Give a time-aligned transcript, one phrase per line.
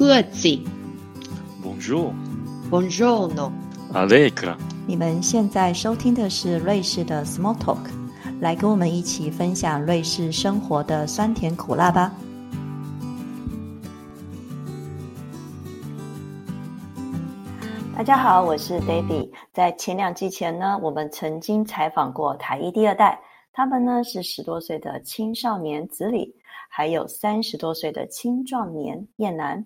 [0.00, 0.48] 各自。
[1.62, 2.14] Bonjour,
[2.70, 3.52] Buongiorno。
[3.92, 4.56] Allegra。
[4.86, 7.90] 你们现在收听的是瑞士的 Small Talk，
[8.40, 12.14] 来跟我们一起分享瑞士生活的酸甜苦辣吧。
[17.94, 19.28] 大家好，我是 David。
[19.52, 23.20] 在前两季前呢，我们曾经采访过台一第二代，
[23.52, 26.34] 他们呢是十多岁的青少年子李，
[26.70, 29.62] 还有三十多岁的青壮年燕南。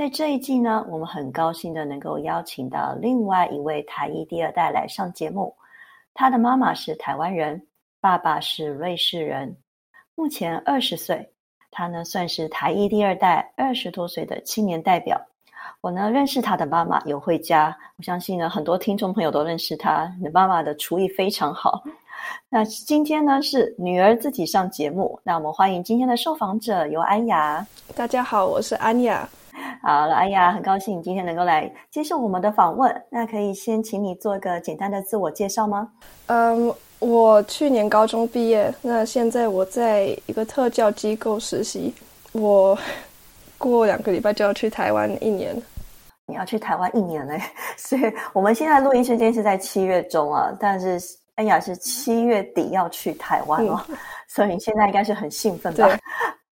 [0.00, 5.54] 在这一季呢，我们很高兴的能够邀请到另外一位台一第二代来上节目。
[6.14, 7.62] 他的妈妈是台湾人，
[8.00, 9.54] 爸爸是瑞士人，
[10.14, 11.30] 目前二十岁。
[11.70, 15.20] 他呢算是台一第二代二十多岁的青年代表。
[15.82, 20.10] 我呢认识他的妈妈尤慧佳，我相信呢很多听众朋友都认识他。
[20.16, 21.84] 你的妈妈的厨艺非常好。
[22.48, 27.66] 那今天呢是女儿自己上节目，那我们欢迎今天的受访者尤安雅。
[27.94, 29.28] 大家好，我是安雅。
[29.82, 32.94] 好了，哎呀，很高兴你今天能够来接受我们的访问。
[33.10, 35.88] 那可以先请你做一个简单的自我介绍吗？
[36.26, 41.94] 嗯，我去年高中毕业，那现在我在一个特教机构实习。
[42.32, 42.78] 我
[43.58, 45.60] 过两个礼拜就要去台湾一年。
[46.26, 47.40] 你要去台湾一年嘞，
[47.76, 51.00] 所以我们现在录音时间是在七月中啊，但是
[51.34, 53.96] 安雅是七月底要去台湾哦，嗯、
[54.28, 55.88] 所以你现在应该是很兴奋吧？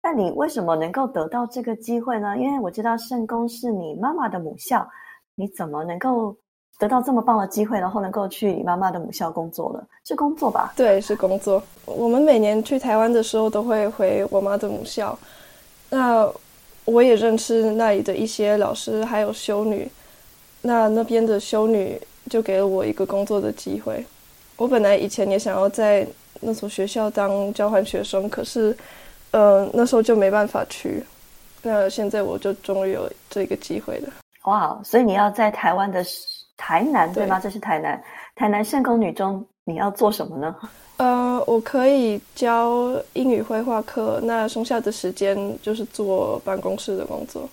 [0.01, 2.37] 那你为什么能够得到这个机会呢？
[2.37, 4.87] 因为我知道圣公是你妈妈的母校，
[5.35, 6.33] 你怎么能够
[6.79, 9.85] 得到这么棒的机会，然后能够去你妈妈的母校工作呢？
[10.05, 10.71] 是工作吧？
[10.77, 11.61] 对，是工作。
[11.83, 15.19] 我们每年去台湾的时候都会回我妈的母校，
[15.89, 16.25] 那
[16.85, 19.91] 我也认识那里的一些老师还有修女，
[20.61, 24.05] 那那边的修女就给了我一个工作的机会。
[24.55, 26.07] 我本来以前也想要在
[26.39, 28.73] 那所学校当交换学生，可是。
[29.31, 31.03] 呃，那时候就没办法去，
[31.61, 34.09] 那现在我就终于有这个机会了。
[34.45, 36.03] 哇，所以你要在台湾的
[36.57, 37.39] 台南对吗？
[37.39, 38.01] 这是台南，
[38.35, 40.55] 台南圣公女中，你要做什么呢？
[40.97, 47.43] 呃，我可以教英语绘画课，那剩下的时间就是做办公室的工作。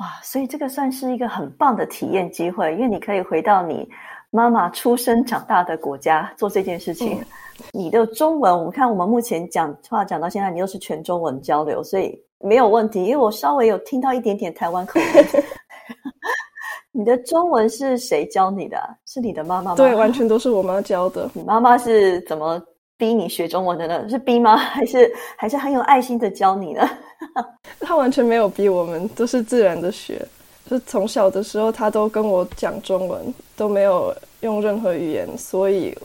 [0.00, 3.88] 哇，所以这个算是一个很棒的体验机会，因为你可以回到你
[4.36, 7.18] 妈妈出生长大的国家做这件事情。
[7.20, 7.26] 嗯
[7.72, 13.02] 你的中文，我们看我们目前讲话讲到现在，你又是全中文交流，所以没有问题。
[13.02, 15.06] 因为我稍微有听到一点点台湾口音。
[16.92, 18.78] 你的中文是谁教你的？
[19.06, 19.74] 是你的妈妈吗？
[19.74, 21.30] 对，完全都是我妈教的。
[21.32, 22.62] 你妈妈是怎么
[22.98, 24.06] 逼你学中文的呢？
[24.06, 24.54] 是逼吗？
[24.76, 26.86] 还是还是很有爱心的教你呢？
[27.80, 30.20] 她完全没有逼我们，都是自然的学。
[30.68, 35.96] 就从小的时候，她都跟我讲中文，都没有用任何语言，所以。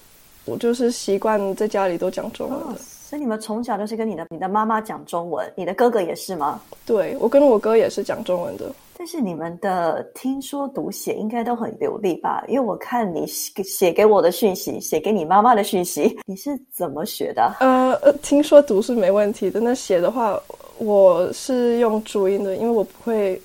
[0.46, 6.60] 我就是习惯在家里都讲中文的、哦，所以你们从小就是跟你的你的妈妈讲中文，你的哥哥也是吗？
[6.84, 8.66] 对，我跟我哥也是讲中文的。
[8.98, 12.44] 但是你们的听说读写应该都很流利吧？
[12.48, 17.58] 因为我看你写给我的讯息，写给你妈妈的讯息，你是怎么学的？
[17.60, 20.42] 呃呃，听说读是没问题的，那写的话，
[20.80, 23.40] 我是用注音的，因为我不会，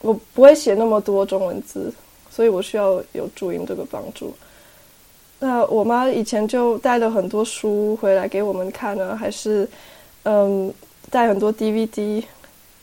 [0.00, 1.92] 我不会写那么多中文字，
[2.36, 4.30] 所以我需要有注音这个帮助。
[5.38, 9.66] 那我妈以前就带了很多书回来给我们看呢，还是
[10.24, 10.70] 嗯
[11.10, 12.22] 带很多 DVD，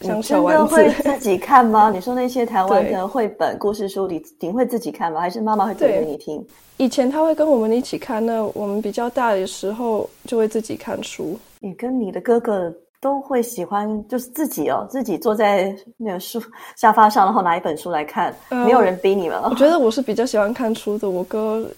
[0.02, 0.76] 像小丸子。
[0.76, 1.92] 会自己看吗？
[1.94, 5.22] 你说那些台湾的绘本故事书，你你会自己看吗？
[5.22, 6.44] 还是妈妈会读给你听？
[6.78, 11.38] 以前她会跟我们一起看，那我们比较大的时候就会自己看书。
[11.60, 16.42] 你跟你的哥哥都会喜欢，就是自己哦，自己坐在那个书
[16.78, 19.50] 沙发上，然后拿一本书来看，嗯、没有人逼你们了。
[19.50, 21.70] 我觉得我是比较喜欢看书的，我哥。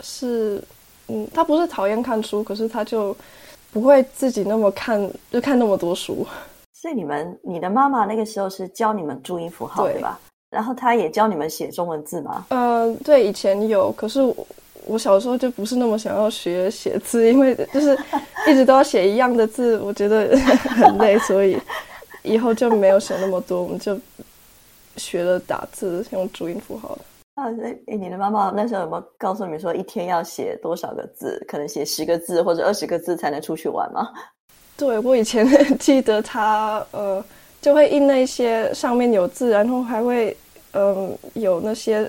[0.00, 0.60] 是，
[1.06, 3.16] 嗯，他不是讨厌看书，可是他就
[3.72, 6.26] 不会自己那么看，就看那么多书。
[6.72, 10.18] 所以你们，你的妈妈那个时候是教你们注音符号，对吧？
[10.50, 12.44] 然后他也教你们写中文字吗？
[12.50, 14.20] 呃，对，以前有，可是
[14.86, 17.98] 我，小时候就不是那么想要学写字，因为就是
[18.46, 20.36] 一直都要写一样的字，我觉得
[20.76, 21.58] 很累，所以
[22.22, 23.98] 以后就没有写那么多，我们就
[24.96, 26.98] 学了打字，用注音符号。
[27.34, 27.46] 啊，
[27.86, 31.44] 哎，你的妈妈那时候有没有告诉你说一天要写多少个字？
[31.48, 34.08] 可能写十个字或者二十个字才能出去玩吗？
[34.76, 35.46] 对，我以前
[35.78, 37.24] 记得她呃
[37.60, 40.36] 就会印那些上面有字，然后还会
[40.72, 42.08] 嗯、呃、有那些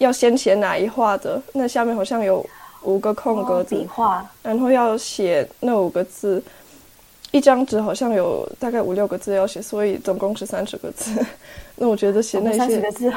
[0.00, 2.44] 要先写哪一画的，那下面好像有
[2.82, 6.42] 五个空格子，笔画，然后要写那五个字。
[7.32, 11.24] 一张纸好像有大概五六个字要写，所以总共是三十个字。
[11.76, 13.08] 那我觉得写那些个字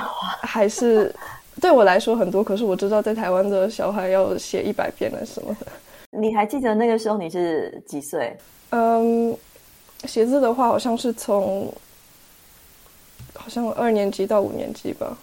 [0.41, 1.11] 还是
[1.59, 5.65] 对我来说很多，可是我知道在台湾的小孩要写一百遍了什么的。
[6.11, 8.37] 你还记得那个时候你是几岁？
[8.69, 9.35] 嗯，
[10.03, 11.73] 写字的话好像是从
[13.33, 15.17] 好像二年级到五年级吧。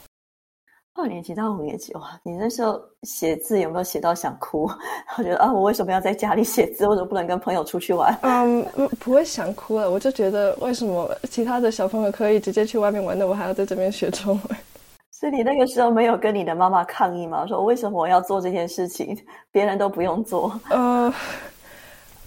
[1.01, 4.71] 二年级到五年级哇，你那时候写字有没有写到想哭？
[5.17, 6.87] 我觉得啊，我为什么要在家里写字？
[6.87, 8.15] 为什么不能跟朋友出去玩？
[8.23, 8.63] 嗯，
[8.99, 14.59] 不会想哭了，我就觉得为什么其他的小朋友可以直接去外面玩，的我还要在这边学中文？
[15.11, 17.47] 所以你那个时候没有跟你的妈妈抗议吗？
[17.47, 19.17] 说为什么我要做这件事情，
[19.51, 20.59] 别人都不用做？
[20.69, 21.13] 呃，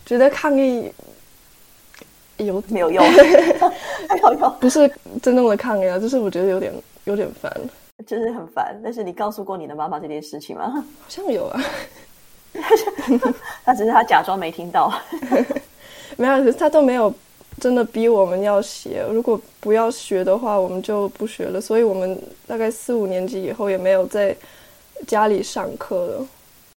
[0.06, 0.92] 觉得抗议
[2.38, 3.04] 有 没有用？
[3.12, 4.88] 没有用，不是
[5.22, 6.74] 真正的抗议啊，就是我觉得有点
[7.06, 7.52] 有点烦。
[8.06, 10.72] 就是很烦，但是你告诉过你的妈妈这件事情吗？
[11.02, 11.62] 好像有啊，
[13.66, 14.94] 他只是他假装没听到，
[16.18, 17.14] 没有，他都没有
[17.60, 19.04] 真的逼我们要写。
[19.12, 21.60] 如果不要学的话，我们就不学了。
[21.60, 24.36] 所以我们大概四五年级以后也没有在
[25.08, 26.28] 家里上课了。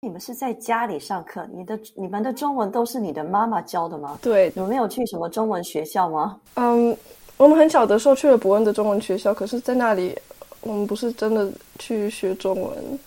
[0.01, 1.45] 你们是在家里上课？
[1.51, 4.17] 你的你们的中文都是你的妈妈教的吗？
[4.21, 6.37] 对，你们没有去什么中文学校吗？
[6.55, 6.95] 嗯，
[7.37, 10.17] 我们很小的时候去了伯恩的中文学校，可是在那里。
[10.65, 11.47] 我们不是真的
[11.77, 12.99] 去学中文，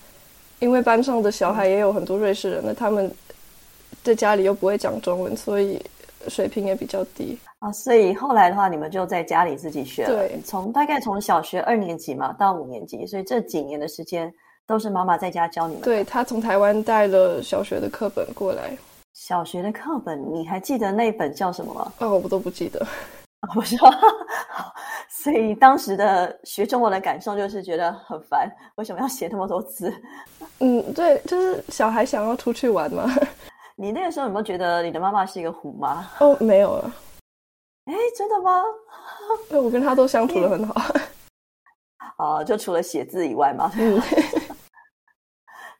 [0.61, 3.13] 因为班上的小孩也有很多瑞士人，那他们
[4.05, 5.85] 在家里又不会讲中文，所以
[6.29, 7.73] 水平也比较低啊。
[7.73, 10.15] 所以后来的话，你们就在家里自己学了。
[10.15, 14.33] 对，从大概从小学二年级嘛到五年级，所以这几年的时间
[14.65, 15.83] 都是妈妈在家教你们。
[15.83, 18.71] 对他从台湾带了小学的课本过来。
[19.15, 21.93] 小学的课本，你还记得那本叫什么吗？
[21.99, 22.87] 哦，我都不记得。
[23.55, 23.79] 我说，
[25.29, 29.93] 所以当时的学中文的感受就是觉得很烦，为什么要写那么多字？
[30.61, 33.05] 嗯，对，就是小孩想要出去玩嘛。
[33.77, 36.09] 你那个时候有没有觉得你的妈妈是一个虎妈？
[36.21, 36.95] 哦，没有了。
[37.85, 38.63] 哎，真的吗？
[39.51, 40.95] 对，我跟他都相处的很好。
[42.17, 43.71] 哦，就除了写字以外嘛。
[43.77, 44.01] 嗯。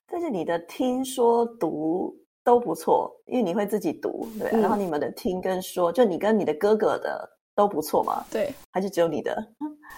[0.07, 2.15] 但是你的听说读。
[2.45, 4.51] 都不错，因为你会自己读，对。
[4.59, 8.25] 然后你们的听跟说，就你跟你的哥哥的都不错嘛？
[8.31, 9.45] 对，还是只有你的？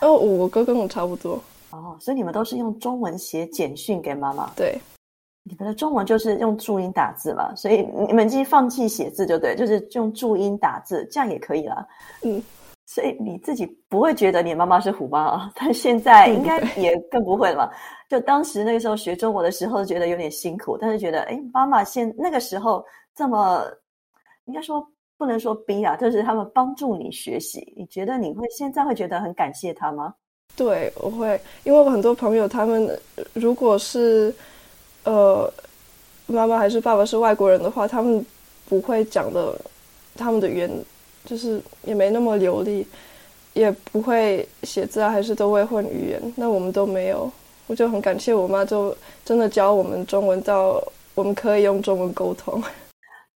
[0.00, 1.38] 哦，我哥跟我差不多。
[1.72, 4.50] 哦，所以你们都是用中文写简讯给妈妈？
[4.56, 4.80] 对，
[5.42, 7.54] 你们的中文就是用注音打字嘛？
[7.54, 11.86] 所以你们既放弃写字就对，就是用注音打字，这样也可以了。
[12.22, 12.42] 嗯。
[12.86, 15.52] 所以你自己不会觉得你妈妈是虎妈啊？
[15.54, 17.72] 但现在应该也更不会了吧？
[18.08, 22.84] 就当时那个时候学中国的时候，觉得有点辛苦，但是觉得哎，妈妈现那个时候
[23.14, 23.62] 这么，
[24.46, 24.84] 应该说
[25.20, 30.14] 不能说逼啊，就是他们帮助你学习，你觉得你会现在会觉得很感谢他吗？
[30.56, 32.98] 对，我会，因为我很多朋友他们
[33.34, 34.34] 如果是
[35.04, 35.52] 呃
[36.26, 38.24] 妈妈还是爸爸是外国人的话，他们
[38.66, 39.54] 不会讲的
[40.16, 40.70] 他们的语言。
[41.22, 42.84] 就是也没那么流利，
[43.52, 46.32] 也不会写字啊，还是都会混语言。
[46.34, 47.30] 那我们都没有，
[47.66, 50.82] 我就很感谢我妈，就真的教我们中文到
[51.14, 52.60] 我们可以用中文沟通。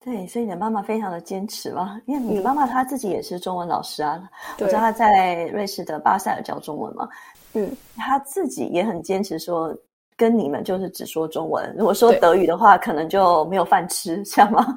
[0.04, 4.20] 对，所以你的妈妈非常的坚持嘛，因为你的妈妈她自己也是中文老师啊，
[4.60, 7.08] 我知道她在瑞士的巴塞尔教中文嘛，
[7.54, 9.72] 嗯，她自己也很坚持说
[10.18, 14.76] 跟你们就是只说中文，如果说德语的话，可能就没有饭吃，这样吗？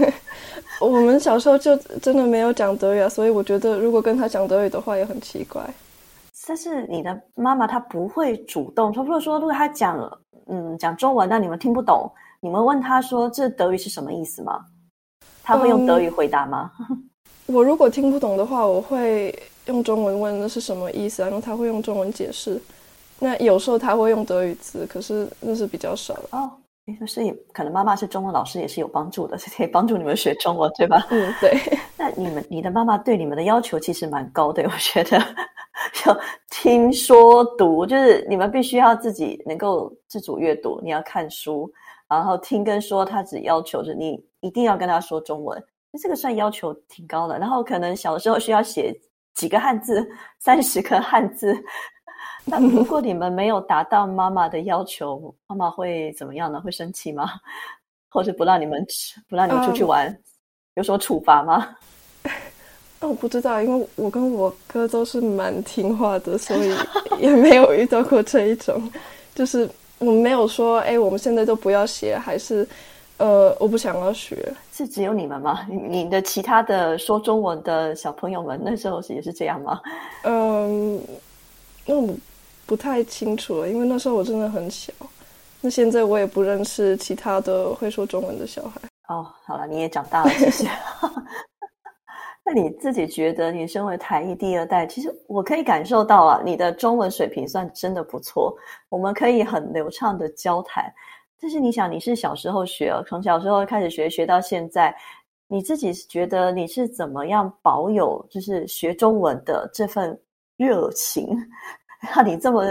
[0.80, 5.62] 我们小时候就真的没有讲德语啊，所以我觉得如果跟她讲德语的话也很奇怪。
[6.46, 9.98] 但是你的妈妈她不会主动，她不是说如果她讲
[10.48, 12.10] 嗯讲中文，但你们听不懂，
[12.44, 14.60] 你们问他说这德语是什么意思吗？
[15.42, 16.70] 他会用德语回答吗？
[17.46, 22.60] 我如果听不懂的话，我会用中文问那是什么意思，啊然后他会用中文解释。
[23.18, 26.50] 那有时候他会用德语字，可是那是比较少哦。
[27.06, 31.06] 所以可能妈妈是中文老师也是有帮助的，是可以帮助你们学中文，对吧？
[31.08, 31.58] 嗯，对。
[31.96, 35.16] 那你们你的妈妈对你们的要求其实蛮高的，我觉得，
[36.04, 36.20] 要
[36.50, 41.72] 听说读，就是你们必须要自己能够自主阅读，你要看书，
[42.16, 47.38] 然后听跟说，他只要求着你一定要跟他说中文，那这个算要求挺高的。
[47.38, 48.94] 然后可能小的时候需要写
[49.34, 50.06] 几个汉字，
[50.38, 51.56] 三十个汉字。
[52.44, 56.60] 那如果你们没有达到妈妈的要求，妈妈会怎么样呢？
[56.60, 57.28] 会生气吗？
[58.10, 60.14] 或者不让你们吃，不让你们出去玩，
[60.74, 61.74] 有什么处罚吗？
[63.00, 66.72] 我 不知道，因为我跟我哥都是蛮听话的，所以
[67.18, 68.90] 也没有遇到过这一种。
[69.34, 69.68] 就是
[70.04, 72.66] 我们没有说，哎，我们现在都不要写，还是
[73.16, 74.54] 呃，我不想要学。
[74.72, 75.66] 是只有你们吗？
[75.68, 79.80] 你的其他的说中文的小朋友们那时候也是这样吗？
[80.24, 81.00] 嗯，
[81.86, 82.14] 那我。
[82.66, 84.90] 不太清楚了，因为那时候我真的很小。
[85.60, 88.80] 那现在我也不认识其他的会说中文的小孩。
[89.08, 90.66] 哦，好了，你也长大了，谢谢。
[92.46, 98.54] 那你自己觉得，你身为台艺第二代，其实我可以感受到啊，你的中文水平算真的不错，
[98.90, 100.84] 我们可以很流畅的交谈。
[101.40, 104.94] 但是你想，你是小时候学，从小时候开始学，学到现在，
[105.48, 110.18] 你自己觉得你是怎么样保有，就是学中文的这份
[110.56, 111.26] 热情，
[112.14, 112.62] 让你这么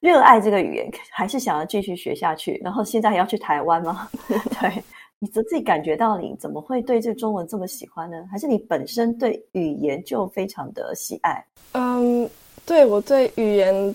[0.00, 2.58] 热爱这个语言，还是想要继续学下去？
[2.64, 4.08] 然后现在还要去台湾吗？
[4.28, 4.82] 对
[5.22, 8.16] 你自己感觉到你怎么会对这中文这么喜欢呢？
[8.30, 11.44] 还是你本身对语言就非常的喜爱？
[11.72, 12.28] 嗯，
[12.64, 13.94] 对我对语言，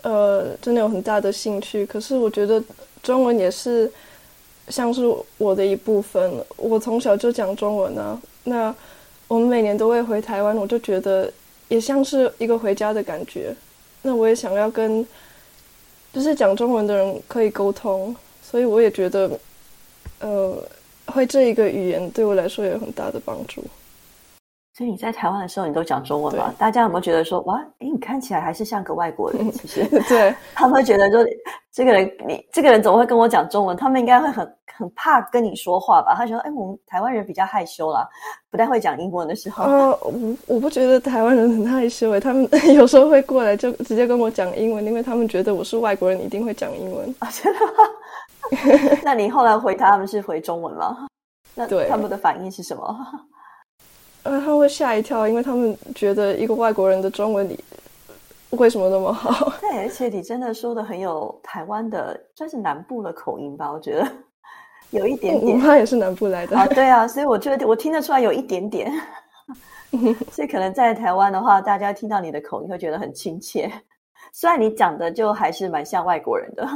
[0.00, 1.84] 呃，真的有很大的兴趣。
[1.84, 2.62] 可是我觉得
[3.02, 3.92] 中文也是
[4.68, 5.02] 像是
[5.36, 6.32] 我的一部分。
[6.56, 8.74] 我从小就讲中文啊，那
[9.28, 11.30] 我们每年都会回台湾，我就觉得
[11.68, 13.54] 也像是一个回家的感觉。
[14.00, 15.06] 那我也想要跟
[16.14, 19.38] 就是讲中文的人可以沟通，所以我也觉得。
[20.20, 20.56] 呃，
[21.06, 23.62] 会这一个语言对我来说有很大的帮助。
[24.76, 26.54] 所以你在台湾的时候，你都讲中文吗？
[26.58, 29.48] 大家有没有觉得说，哇，哎，你看起来还是像个外国人？
[29.52, 31.24] 其实，对 他们会觉得说，
[31.72, 33.74] 这个人，你这个人怎么会跟我讲中文？
[33.74, 36.14] 他们应该会很很怕跟你说话吧？
[36.14, 38.06] 他说，哎，我们台湾人比较害羞啦，
[38.50, 39.64] 不太会讲英文的时候。
[39.64, 47.72] 呃，我我不觉得台湾人很害羞诶，他们 有时候会过来就直接跟我讲英文，因为他们觉得我是外国人，一定会讲英文啊，真的吗？
[49.02, 51.06] 那你后来回他们是回中文吗？
[51.54, 53.06] 那他们的反应是什么？
[54.24, 57.58] 呃，他会吓一跳，因为他们觉得一个外国人的中文你
[58.50, 59.52] 为什么那么好？
[59.60, 63.70] 对，而且你真的说的很有台湾的，算是南部的口音吧？
[63.72, 64.06] 我觉得
[64.90, 65.58] 有一点点。
[65.58, 68.92] 我妈也是南部来的啊，对啊，所以我觉得我听得出来有一点点。
[70.30, 73.72] 所以可能在台湾的话，大家听到你的口音会觉得很亲切，
[74.32, 76.68] 虽然你讲的就还是蛮像外国人的。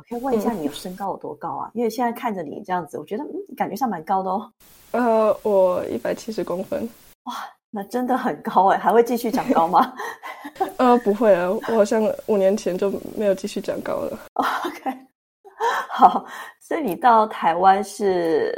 [0.00, 1.70] 我可以问一下，你有身高有多高啊？
[1.74, 4.50] 因为现在看着你这样子，我觉得嗯，感觉上蛮高的哦。
[4.92, 6.88] 呃，我一百七十公分。
[7.24, 7.34] 哇，
[7.68, 8.78] 那真的很高哎！
[8.78, 9.92] 还会继续长高吗？
[10.78, 14.18] 呃，不会了，我好像五年前就没有继续长高了。
[14.64, 14.96] OK，
[15.92, 16.24] 好，
[16.62, 18.54] 所以你到台湾是，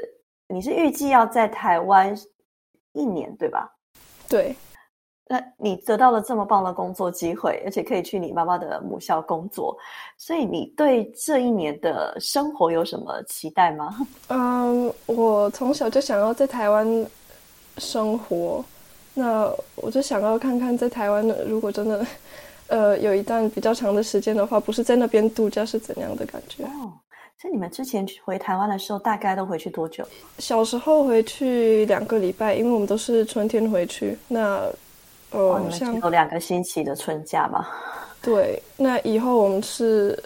[0.47, 2.17] 你是预计要在台湾
[2.93, 3.69] 一年对吧？
[4.29, 4.55] 对。
[5.33, 9.75] 那你得到了这么棒的工作机会，而且可以去你妈妈的母校工作，
[10.19, 13.97] 所以你对这一年的生活有什么期待吗？
[14.29, 16.87] 嗯，我从小就想要在台湾
[17.79, 18.63] 生活，
[19.15, 22.07] 那我就想要看看在台湾的，如果真的
[22.67, 26.63] 呃有一段比较长的时间的话，不是在那边度假是怎样的感觉？
[26.65, 26.93] 哦，
[27.41, 30.05] 所以你们之前回台湾的时候，大概都回去多久？
[30.39, 34.71] 小时候回去两个礼拜，因为我们都是春天回去，那。
[35.33, 37.67] 哦，你们有两个星期的春假吗？
[38.23, 40.17] 对，那以后我们是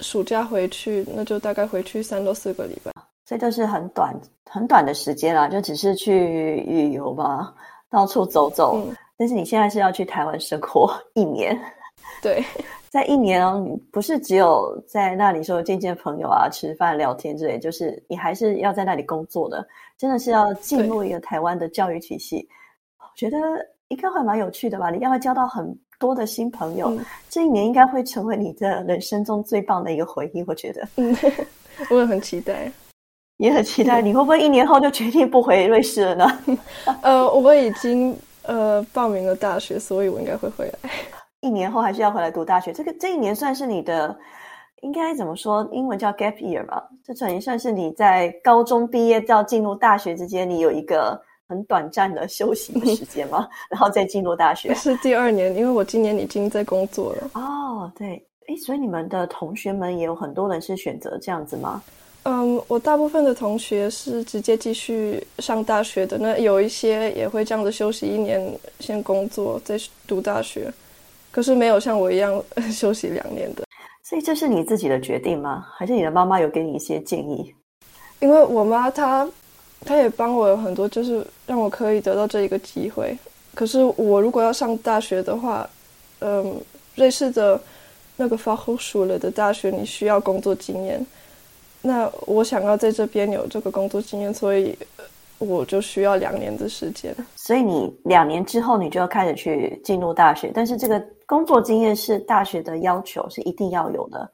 [0.00, 2.90] 暑假回去，那就大概回去三到四个礼拜，
[3.26, 7.52] 所以就是很短很短的时间啦，就只是去旅游吧，
[7.90, 8.80] 到处走走。
[9.18, 11.54] 但是你现在是要去台湾生活一年，
[12.22, 12.42] 对，
[12.88, 19.68] 在一年哦，你不是只有在那里说见见朋友啊、吃饭聊天之类，就是你还是要在那里工作的，
[19.98, 22.48] 真的是要进入一个台湾的教育体系，
[22.98, 23.36] 我觉得。
[23.90, 24.88] 应该会蛮有趣的吧？
[24.88, 26.96] 你应该会交到很多的新朋友，
[27.28, 30.44] 这一年应该会成为你的人生中最棒的一个回忆。
[30.46, 31.14] 我觉得，嗯，
[31.90, 32.70] 我也很期待，
[33.38, 34.00] 也很期待。
[34.00, 36.38] 你会不会一年后就决定不回瑞士了呢？
[37.02, 40.90] 呃，我已经呃报名了大学，所以我应该会回来。
[41.40, 42.72] 一年后还是要回来读大学？
[42.72, 44.16] 这个这一年算是你的，
[44.82, 45.68] 应该怎么说？
[45.72, 46.88] 英文叫 gap year 吧？
[47.04, 51.20] 这等于算是你在高中毕业到进入大学之间，你有一个。
[51.50, 53.48] 很短暂的休息的时间吗？
[53.68, 57.30] 然后再进入大学是第二年，因为我今年已经在工作了。
[57.34, 61.82] 哦，对，哎，所以你们的同学们也有很多人是选择这样子吗？
[62.22, 69.76] 嗯，我大部分的同学是直接继续上大学的，那有一些也会这样子休息一年，先工作再
[70.06, 70.72] 读大学，
[71.32, 72.40] 可是没有像我一样
[72.70, 73.64] 休息两年的。
[74.04, 75.66] 所以这是你自己的决定吗？
[75.76, 77.52] 还是你的妈妈有给你一些建议？
[78.20, 79.28] 因为我妈她。
[79.86, 83.16] 他也帮我有很多，就是让我可以得到这一个机会。
[83.54, 85.68] 可是我如果要上大学的话，
[86.20, 86.60] 嗯，
[86.94, 87.60] 瑞士的
[88.16, 91.04] 那个 Fachhochschule 的大学你需要工作经验。
[91.82, 94.78] 那我想要在这边有这个工作经验，所以
[95.38, 97.14] 我就需要两年的时间。
[97.34, 104.30] 所以你两年之后你就要开始去进入大学，但是这个工作经验是大学的要求，是一定要有的。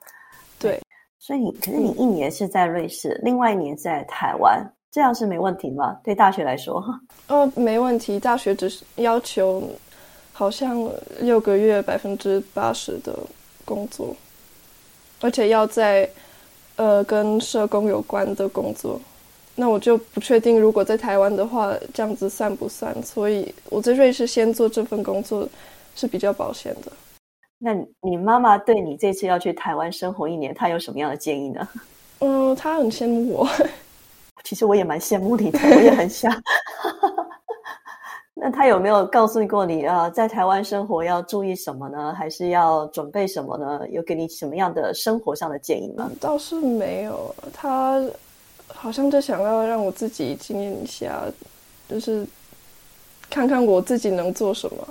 [0.58, 0.80] 对，
[1.20, 4.60] 所以你可是你一年是在瑞士，另外一年在台湾。
[4.90, 5.98] 这样是没问题吗？
[6.02, 6.82] 对大学来说，
[7.28, 8.18] 哦，没问题。
[8.18, 9.62] 大学只是要求
[10.32, 10.90] 好像
[11.20, 13.14] 六个月百分之八十的
[13.64, 14.16] 工作，
[15.20, 16.08] 而且要在
[16.76, 19.00] 呃跟社工有关的工作。
[19.58, 22.94] 那我就不确定，如果在台湾的话，这样子算不算？
[23.02, 25.48] 所以我在瑞士先做这份工作
[25.94, 26.92] 是比较保险的。
[27.58, 31.66] 那你妈妈对你这次要去台湾生活一年，她有什么样的建议呢？
[32.20, 33.48] 嗯，她很羡慕我。
[34.46, 36.32] 其实我也蛮羡慕你的，我也很想。
[38.32, 42.14] 那他有没有告诉过你啊，在台湾生活要注意什么呢？
[42.16, 43.80] 还是要准备什么呢？
[43.90, 46.08] 有给你什么样的生活上的建议吗？
[46.20, 48.00] 倒是没有，他
[48.68, 51.24] 好像就想要让我自己经验一下，
[51.88, 52.24] 就是
[53.28, 54.88] 看看我自己能做什么。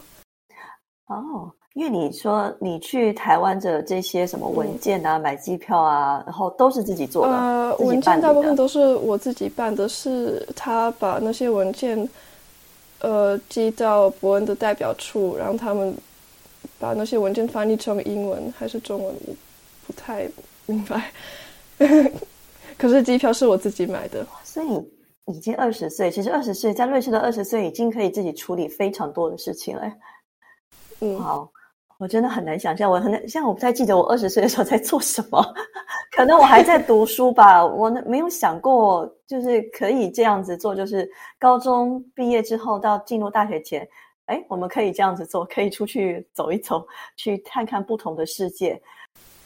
[1.76, 7.34] 哦，因为你说你去台湾的这些什么文件啊、买机票啊，然后都是自己做的。
[7.34, 12.10] 呃，文件大部分都是我自己办的，是他把那些文件。
[13.02, 15.94] 呃，寄到伯恩的代表处，然后他们
[16.80, 19.36] 把那些文件翻译成英文还是中文，我
[19.86, 20.28] 不太
[20.66, 21.12] 明白。
[22.80, 24.84] 可是机票是我自己买的，所以你
[25.36, 29.84] 已经二十岁，其实二十岁在瑞士的二十岁已经可以自己处理非常多的事情了。
[31.02, 31.52] 嗯，好。
[31.98, 35.42] 我真的很难想象，我很难，现在我不太记得我二十岁的时候在做什么，
[36.16, 37.66] 可能我还在读书吧。
[37.66, 41.10] 我没有想过，就是可以这样子做，就是
[41.40, 43.88] 高中毕业之后到进入大学前，
[44.26, 46.86] 哎，我们可以这样子做，可以出去走一走，
[47.16, 48.82] 去看看不同的世界。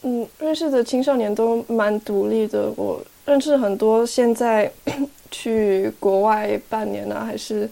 [0.01, 4.71] 嗯，瑞士的青少年都蛮独立的，我认识很多现在
[5.29, 7.69] 去国外半年啊，还是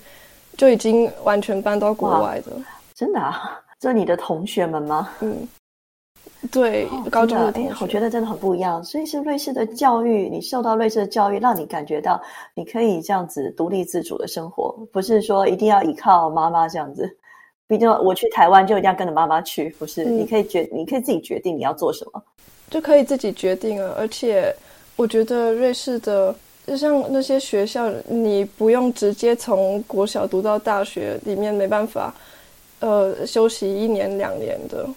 [0.56, 2.52] 就已经完全搬到国外的，
[2.94, 3.60] 真的啊。
[3.80, 5.10] 这你的同学们吗？
[5.22, 5.48] 嗯，
[6.52, 8.84] 对，高中的同学，我觉得真的很不一样。
[8.84, 12.20] 所以是瑞士的教育，你受到瑞士的教育，让你感觉到
[12.56, 17.08] 你可以这样子独立自主的生活，不是说一定要依靠妈妈这样子。
[17.70, 20.06] 毕竟我去台湾就一定要跟着妈妈去，不是？
[20.06, 22.24] 你可以决，你可以自己决定你要做什么，
[22.70, 23.94] 就可以自己决定了。
[24.00, 24.56] 而且
[24.96, 26.34] 我觉得瑞士的，
[26.66, 32.12] 就像那些学校，你不用直接从国小读到大学，里面没办法。
[32.80, 34.88] 呃，休息一年两年的，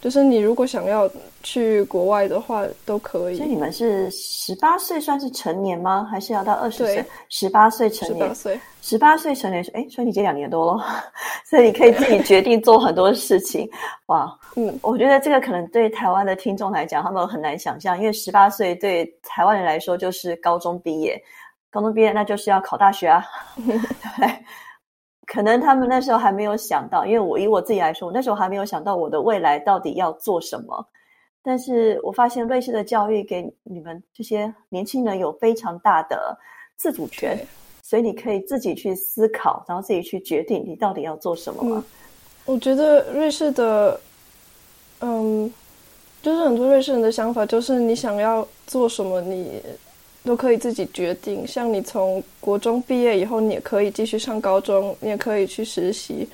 [0.00, 1.10] 就是你如果想要
[1.42, 3.36] 去国外的话，都可以。
[3.36, 6.06] 所以你们是十八岁算是成年吗？
[6.10, 7.04] 还是要到二十岁？
[7.28, 8.20] 十八岁成年。
[8.20, 8.60] 十八岁。
[8.82, 10.82] 十八岁成年，哎，所以你这两年多了，
[11.48, 13.68] 所以你可以自己决定做很多事情。
[14.06, 21.22] 哇， 嗯，我觉得这个可能对台湾的听众来讲，他们很难想象，因为十八岁对台湾人来说就是高中毕业，
[21.70, 23.22] 高中毕业那就是要考大学啊，
[23.56, 23.86] 对不
[24.20, 24.28] 对？
[25.32, 30.84] 可能他们那时候还没有想到，因为我以我自己来说，我那时候还没有想到我的未来到底要做什么。
[31.40, 36.36] 但是我发现瑞士的教育给你们这些年轻人有非常大的
[36.76, 37.38] 自主权，
[37.80, 41.80] 所以你可以自己去思考，然后自己去决定你到底要做什么。
[42.44, 44.00] 我觉得瑞士的，
[45.00, 45.48] 嗯，
[46.22, 49.62] 就是很多瑞士人的想法，就是你想要做什么，你。
[50.24, 51.46] 都可以自己决定。
[51.46, 56.28] 像你从国中毕业以后，你也可以继续上高中，你也可以去实习。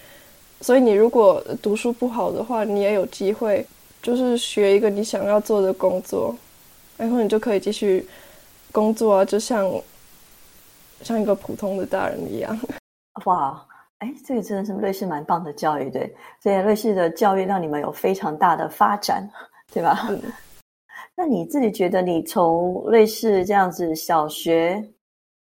[0.61, 3.65] 所以你如果读书不好的话，你也有机会，
[4.03, 6.35] 就是学一个你想要做的工作，
[6.97, 8.09] 然后你就可以继续
[8.73, 9.71] 工作啊，就像
[11.03, 12.59] 像一个普通的大人一样。
[13.27, 13.63] 哇，
[13.99, 16.11] 哎，这个真的是瑞士蛮棒的教育，对，
[16.43, 19.29] 所以瑞士的教育让你们有非常大的发展，
[19.73, 20.09] 对吧？
[21.19, 24.87] 那你自己觉得，你从瑞士这样子小学、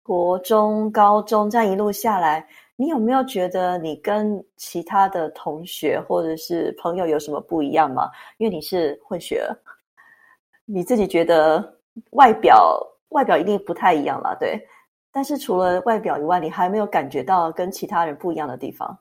[0.01, 8.09] 国中、高中这样一路下来，你有没有觉得你跟其他的同学或者是朋友有什么不一样吗？
[8.39, 9.51] 因为你是混血儿，
[10.65, 11.77] 你自己觉得
[12.11, 14.65] 外表外表一定不太一样了，对。
[15.11, 18.97] 但是除了外表以外，你还没有感觉到跟其他人不一样的地方。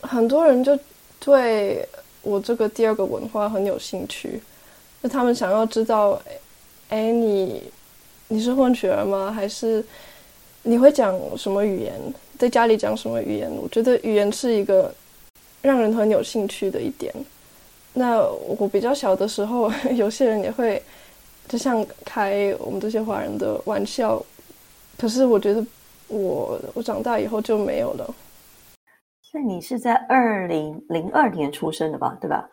[0.00, 0.76] 很多人就
[1.20, 1.88] 对
[2.22, 4.42] 我这个第二个文化很有兴趣。
[5.02, 6.20] 就他们想要知道，
[6.88, 7.62] 哎，你
[8.28, 9.30] 你是混血儿吗？
[9.30, 9.84] 还是
[10.62, 11.94] 你会讲什么语言？
[12.38, 13.50] 在家里讲什么语言？
[13.50, 14.92] 我觉得语言是一个
[15.62, 17.14] 让人很有兴趣的一点。
[17.94, 20.80] 那我比较小的时候， 有些人也会
[21.48, 24.22] 就像开我们这些华人的玩笑，
[24.96, 25.64] 可是我觉得
[26.06, 28.14] 我我长大以后就没有了。
[29.22, 32.16] 所以你是在二零零二年出生的吧？
[32.20, 32.48] 对吧？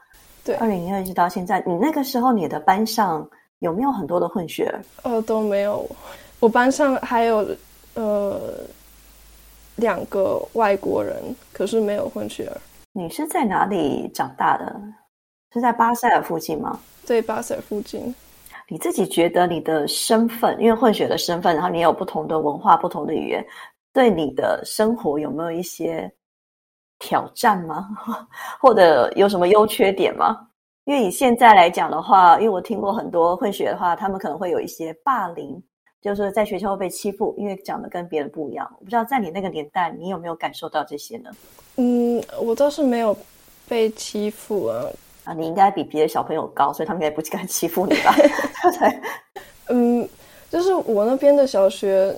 [0.46, 3.28] 对，二零零二直到现在，你那个时候你的班上
[3.60, 4.72] 有没有很多的混血？
[5.02, 5.84] 呃，都没有。
[6.40, 7.44] 我班上还有
[7.96, 8.40] 呃
[9.76, 11.16] 两个外国人，
[11.52, 12.62] 可是没有混血儿。
[12.94, 14.80] 你是在哪里长大的？
[15.52, 16.80] 是在巴塞尔附近吗？
[17.08, 18.14] 对，巴塞尔附近。
[18.68, 23.44] 你自己觉得你的身份，因为混血的身份，然后你有不同的文化、不同的语言，
[23.94, 26.12] 对你的生活有没有一些？
[27.00, 27.88] 挑战吗？
[28.60, 30.48] 或者有什么优缺点吗？
[30.86, 35.62] 因为以现在来讲的话，因为我听过很多混血的话，他们可能会有一些霸凌，
[36.02, 38.70] 就是在学校会被欺负，因为讲的跟别人不一样。
[38.80, 41.32] 我不知道在你那个年代，你有没有感受到这些呢？
[41.78, 43.18] 嗯，我倒是没有
[43.68, 44.86] 被欺负啊。
[45.24, 48.16] 啊，你应该比别的小朋友高，所以他们应该不敢欺负你吧？
[49.70, 50.08] 嗯，
[50.52, 52.16] 就是我那边的小学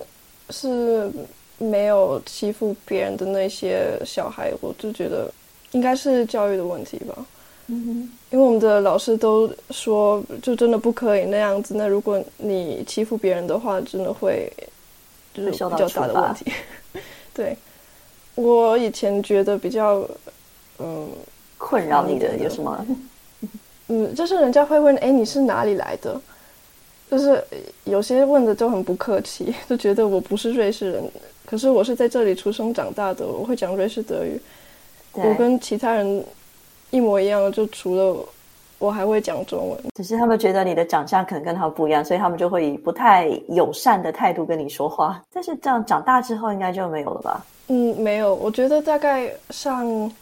[0.50, 1.10] 是
[1.58, 5.30] 没有欺负别人的那些小孩，我就觉得
[5.72, 7.14] 应该是教育的问题吧。
[7.70, 11.74] 嗯因为我们的老师都说，就真的不可以那样子。
[11.74, 14.50] 那如果你欺负别人的话，真的会
[15.34, 16.50] 就是比较大的问题。
[17.34, 17.56] 对，
[18.34, 20.06] 我以前觉得比较，
[20.78, 21.08] 嗯
[21.56, 22.86] 困扰你的嗯有什么？
[23.88, 26.20] 嗯，就是人家会问，哎，你是哪里来的？
[27.10, 27.42] 就是
[27.84, 31.10] 有些问的就很不客气，就觉得我不是瑞士人，
[31.48, 34.38] 可是我是在这里出生长大的，我会讲瑞士德语，
[35.14, 36.22] 我，跟其他人
[36.90, 38.14] 一模一样，就除了
[38.78, 39.80] 我还会讲中文。
[39.94, 45.22] 只是他们觉得你的长相可能跟他们不一样，所以他们就会以不太友善的态度跟你说话。
[45.32, 47.42] 但是这样长大之后应该就没有了吧？
[47.68, 50.12] 嗯，没有，我觉得大概上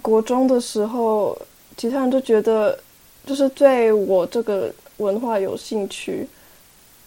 [0.00, 1.36] 国中的时候，
[1.76, 2.78] 其他人就觉得
[3.26, 6.26] 就是对我这个文化有兴趣，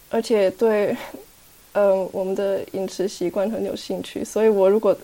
[0.08, 0.96] 而且对
[1.78, 4.96] 嗯我们的饮食习惯很有兴趣，所以我如果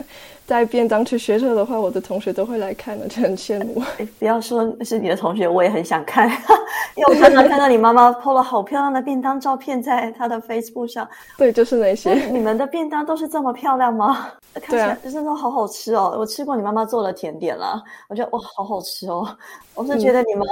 [0.47, 3.83] 带便当去学校的话，我的同学都会来看的，就很羡慕。
[3.99, 6.27] 诶不要说是你的同学，我也很想看，
[6.97, 11.07] 因为我常常看到你妈妈 PO 了好漂亮的便当照片在她的 Facebook 上。
[11.37, 12.15] 对，就是那些。
[12.31, 14.29] 你们的便当都是这么漂亮吗？
[14.61, 16.17] 看起来真的好好吃哦！
[16.19, 19.27] 我吃过你妈妈做的甜点了，我觉得哇，好好吃哦！
[19.75, 20.47] 我是觉得你们、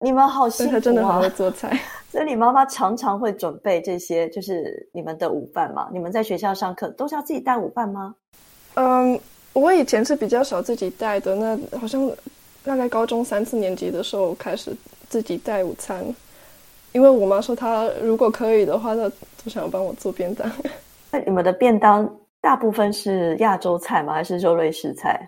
[0.00, 1.30] 你们好幸福对他真的好啊会！
[1.30, 1.78] 做菜。
[2.12, 5.88] 所以你妈妈常常会准备这些，就是你们的午饭嘛？
[5.92, 8.14] 你们在学校上课都是要自己带午饭吗？
[8.74, 9.18] 嗯，
[9.52, 12.10] 我以前是比较少自己带的，那好像
[12.62, 14.74] 大概高中三四年级的时候开始
[15.08, 16.04] 自己带午餐，
[16.92, 19.10] 因为我妈说她如果可以的话，她
[19.42, 20.50] 就想要帮我做便当。
[21.10, 22.08] 那你们的便当
[22.46, 24.12] 大部分是亚洲菜吗？
[24.12, 25.20] 还是说瑞士菜？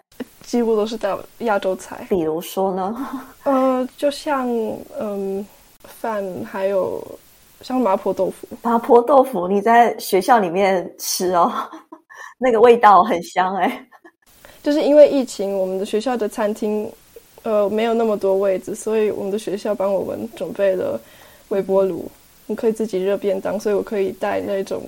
[0.42, 2.96] 几乎都是大亚洲菜，比如说呢？
[3.42, 4.48] 呃，就像
[5.00, 5.44] 嗯
[5.82, 7.04] 饭，还有
[7.60, 11.52] 像麻婆豆腐，麻婆豆腐你在学校里面吃哦，
[12.38, 13.84] 那个味道很香哎、
[14.62, 16.88] 就是因为疫情，我们的学校的餐厅
[17.42, 21.00] 呃没有那么多位置，所以我们的学校帮我们准备了
[21.48, 22.08] 微波炉，
[22.46, 24.84] 你可以自己热便当，所以我可以带那种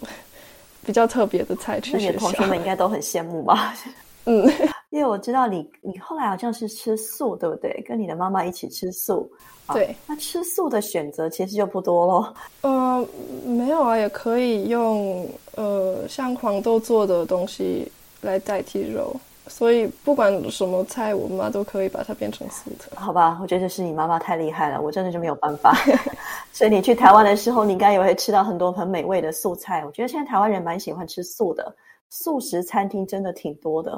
[0.84, 2.32] 比较特别的菜去学校那你的同。
[2.32, 3.74] 学们应该都很羡慕吧？
[4.26, 4.44] 嗯，
[4.90, 7.82] 因为我知道你，你后来好像是吃素，对不对？
[7.86, 9.30] 跟你的妈妈一起吃素。
[9.66, 12.34] 啊对，那吃素的选择其实就不多咯。
[12.62, 13.06] 呃，
[13.46, 17.90] 没有啊，也可以用呃像黄豆做的东西
[18.20, 19.14] 来代替肉，
[19.50, 22.96] 所以不管什么菜，我妈都可以把它变成素的。
[22.98, 25.74] 好吧，我觉得是你妈妈太厉害了，我真的就没有办法。
[26.54, 29.84] 所以你去台湾的时候，你应该也会吃到很多很美味的素菜。
[29.84, 31.74] 我觉得现在台湾人蛮喜欢吃素的，
[32.08, 33.92] 素食餐厅真的挺多的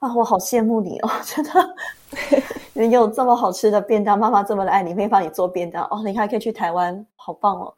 [0.00, 0.14] 啊！
[0.14, 1.74] 我好羡慕你哦， 真的，
[2.74, 7.74] 你有这么好吃的便当，妈妈这么的爱你，可以帮你做便当哦，你还可以去台湾，好棒哦！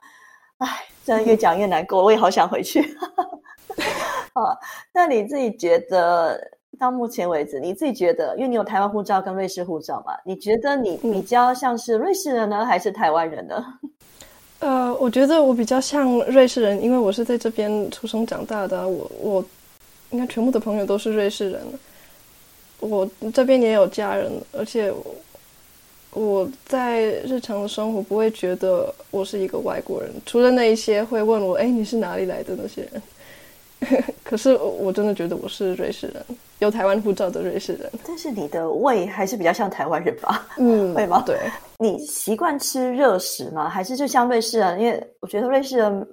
[0.59, 0.69] 哎，
[1.05, 2.81] 真的越讲越难过，我也好想回去。
[4.35, 4.59] 啊，
[4.93, 6.39] 那你自己觉得？
[6.79, 13.65] 到目前为止，你自己觉得，因为你有台湾护照跟瑞士护照嘛，你觉得你嗯比较像是瑞士人呢，还是台湾人呢？
[14.59, 19.45] 呃，我觉得我比较像瑞士人，因为我是在这边出生长大的啊、我我
[20.11, 21.61] 应该全部的朋友都是瑞士人，
[22.81, 25.15] 我这边也有家人，而且我
[26.13, 33.03] 我在日常的生活不会觉得我是一个外国人，除了那一些会问我，哎，你是哪里来的那些人。
[34.25, 36.25] 可是我真的觉得我是瑞士人，
[36.61, 37.91] 有台湾护照的瑞士人。
[38.07, 40.47] 但是你的胃还是比较像台湾人吧？
[40.59, 41.39] 嗯， 会吗对，
[41.79, 43.69] 你习惯吃热食吗？
[43.69, 44.81] 还是就像瑞士人？
[44.81, 46.07] 因为我觉得瑞士人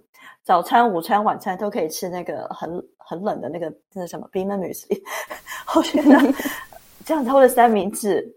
[0.44, 5.02] 早餐、午餐、晚餐都可以吃那个很很冷的那个那什么 e a m a muesli，
[5.76, 6.34] 我觉得
[7.06, 8.28] 这样子或者三明治。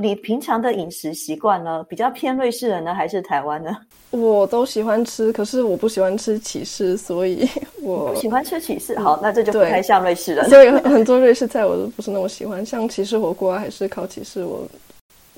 [0.00, 3.76] 你平常的饮食习惯呢，比较偏瑞士人呢，还是台湾呢？
[4.10, 7.48] 我都喜欢吃，可是我不喜欢吃起司，所以
[7.80, 10.48] 我喜欢吃起司，好，那这就不太像瑞士人。
[10.48, 14.66] 所以 很多瑞士菜我都不是那么喜欢，像起司火锅啊，还是烤起司，我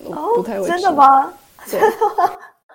[0.05, 0.73] 我不太会吃。
[0.73, 0.92] 哦真的？
[0.92, 1.33] 吗？
[1.71, 1.81] 对，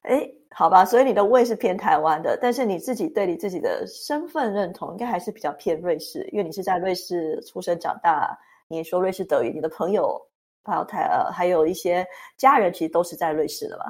[0.03, 10.21] 哎，好吧，所以你的胃是偏台湾的，但是你自己对你自己的身份认同应该还是比较偏瑞士，因为你是在瑞士出生长大，你也说瑞士德语，你的朋友
[10.63, 12.05] 还有台呃还有一些
[12.37, 13.85] 家人其实都是在瑞士的嘛。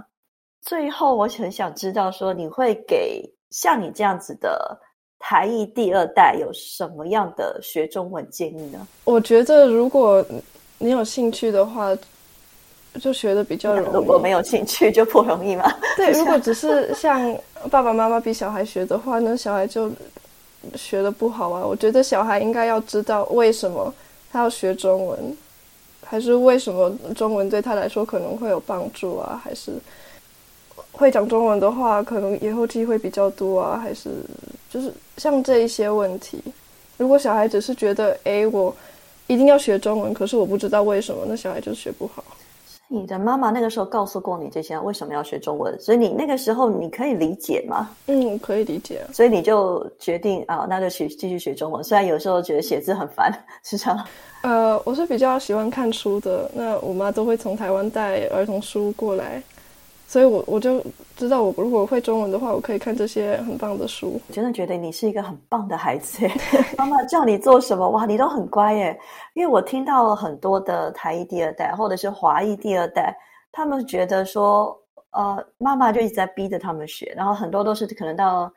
[0.62, 4.80] 最后，我很想知道说，你会给像你这样子的
[5.18, 8.88] 台裔第二代有什么样的学中文建议呢？
[9.04, 10.24] 我觉得如果
[10.78, 11.96] 你有兴趣的话，
[13.00, 13.94] 就学的比较容易。
[13.96, 15.72] 如果没有兴趣，就不容易嘛。
[15.98, 17.36] 对， 如果只是像
[17.70, 19.92] 爸爸妈妈逼小孩学的话，那小孩就
[20.76, 21.66] 学的不好啊。
[21.66, 23.94] 我觉得小孩应该要知道为什么
[24.32, 25.38] 他要学中文，
[26.12, 29.40] 还是为什么中文对他来说可能会有帮助啊？
[29.42, 29.72] 还是
[30.92, 33.80] 会讲中文的话，可能以后机会比较多啊？
[33.80, 34.10] 还是
[34.70, 36.44] 就是像这一些问题，
[36.98, 38.76] 如果小孩只是觉得，哎，我
[39.28, 42.22] 一定要学中文，可是我不知道为什么，那小孩就学不好。
[42.94, 47.90] 你的妈妈那个时候告诉过你这些为什么要学中文，所以你那个时候你可以理解吗？
[48.08, 49.02] 嗯，可以理解。
[49.14, 51.82] 所以你就决定啊，那就去继续学中文。
[51.82, 53.32] 虽然有时候觉得写字很烦，
[53.64, 54.06] 是这样。
[54.42, 59.42] 呃，我是比较喜欢看书的，那我妈都会从台湾带儿童书过来。
[60.12, 60.84] 所以，我我就
[61.16, 64.20] 知道，我如果会中文的话，我可以看这些很棒的书。
[64.28, 66.28] 我真的觉得你是一个很棒的孩子，
[66.78, 69.00] 妈妈叫你做什么，哇，你都很乖耶。
[69.36, 73.16] 因为我听到了很多的台裔第二代，或者是华裔第二代，
[73.54, 74.78] 他们觉得说，
[75.12, 78.52] 呃，妈妈就一直在逼着他们学，然后很多都是可能到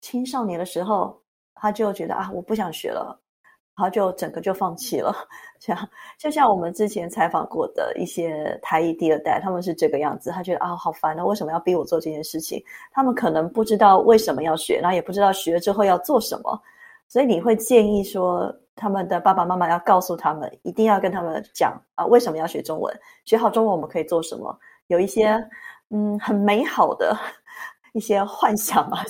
[0.00, 1.16] 青少年的时候，
[1.54, 3.16] 他就觉得啊，我不想学了。
[3.76, 5.14] 然后就整个就放弃了，
[5.60, 5.76] 像
[6.16, 12.64] 就像我们之前采访过的一些台裔第二代，他们是这个样子，他觉得啊好烦啊，为什么要逼我做这件事情？
[12.90, 16.58] 他们可能不知道为什么要学，然后也不知道学了之后要做什么，
[17.06, 22.98] 所以你会建议说，他们的爸爸妈妈要告诉他们，一定要跟他们讲啊，为什么要学中文？
[23.26, 24.58] 学好中文我们可以做什么？
[24.86, 25.36] 有一些
[25.90, 27.14] 嗯很美好的
[27.92, 29.04] 一些幻想啊，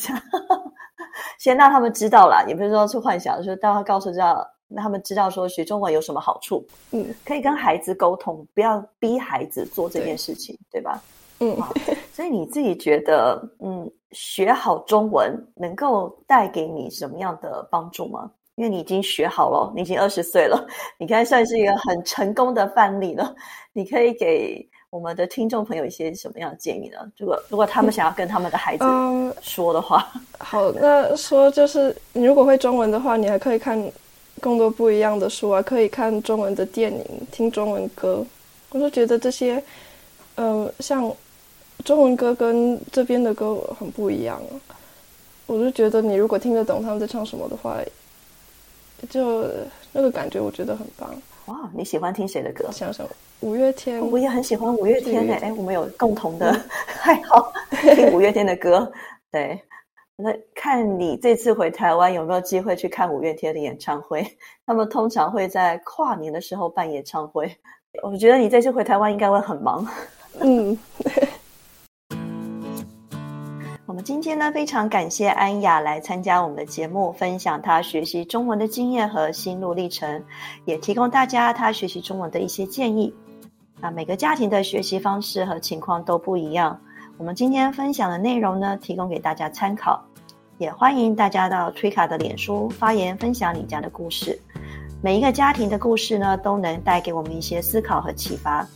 [1.39, 4.45] 先让他们知道啦，也不是说去幻想，就是当他告诉知道。
[4.69, 6.67] 那他们知道说学中文有什么好处？
[6.91, 11.01] 嗯，可以跟孩子沟通，不要逼孩子做这件事情，对吧？
[11.41, 11.57] 嗯，
[12.13, 18.31] 所以你自己觉得，嗯，学好中文能够带给你什么样的帮助吗？
[18.57, 20.67] 因为你已经学好了，你已经二十岁了，
[20.99, 23.35] 你看算是一个很成功的范例了。
[23.75, 26.99] 你可以给我们的听众朋友一些什么样的建议呢？
[27.19, 28.85] 如果如果他们想要跟他们的孩子
[29.43, 33.79] 说的话，好，那说就是你如果会中文的话，你还可以看。
[34.41, 38.25] 更多不一样的书啊，可以看中文的电影，听中文歌。
[38.71, 39.63] 我就觉得这些，
[40.35, 41.11] 嗯，像
[41.85, 44.43] 中文歌跟这边的歌很不一样。
[45.47, 47.79] 我就觉得你如果听得懂他们在唱什么的话，
[49.09, 49.49] 就
[49.93, 51.15] 那个感觉，我觉得很棒。
[51.47, 52.69] 哇，你喜欢听谁的歌？
[52.73, 53.07] 想想
[53.41, 55.35] 五月天，我也很喜欢五月天诶。
[55.43, 56.51] 哎，我们有共同的
[57.03, 57.53] 爱好，
[57.95, 58.91] 听五月天的歌。
[59.31, 59.61] 对。
[60.19, 64.27] 那看你这次回台湾有没有机会去看五月天的演唱会？
[64.65, 67.55] 他们通常会在跨年的时候办演唱会。
[68.03, 69.87] 我觉得你这次回台湾应该会很忙。
[70.41, 70.79] 嗯。
[73.85, 80.25] 我们今天呢，非常感谢安雅来参加我们的节目，分享她学习中文的经验和心路历程，
[80.65, 83.15] 也提供大家她学习中文的一些建议。
[83.83, 86.81] 啊每个家庭的学习方式和情况都不一样。
[87.19, 90.05] 我们今天分享的内容呢，提供给大家参考，
[90.59, 94.39] 也欢迎大家到 Trika 的脸书发言分享你家的故事。
[95.01, 98.67] 每一个家庭的故事呢，都能带给我们一些思考和启发。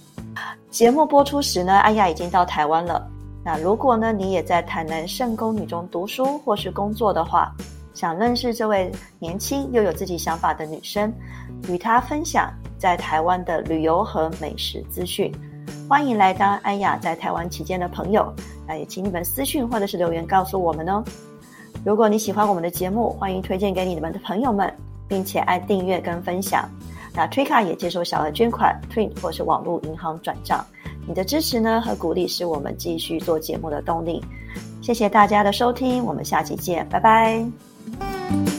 [0.70, 3.06] 节目播出时呢，安雅已经到台湾了。
[3.44, 7.54] 那如果呢，你也在台南圣宫女中读书或是工作的话，
[7.92, 11.12] 想认识这位年轻又有自己想法的女生，
[11.68, 15.30] 与她分享在台湾的旅游和美食资讯。
[15.88, 18.32] 欢迎来当安雅在台湾期间的朋友，
[18.66, 21.02] 那也请你们私讯或者是留言告诉我们哦。
[21.84, 24.72] 如果你喜欢我们的节目，欢迎推荐给你们的朋友们，
[25.08, 26.68] 并且按订阅跟分享。
[27.12, 30.64] 那 Trika 也接受小额捐款，Twin 或是网络银行转账。
[31.08, 34.22] 你的支持呢和鼓励是我们继续做节目的动力。
[34.80, 38.49] 谢谢大家的收听，我们下期见，拜拜。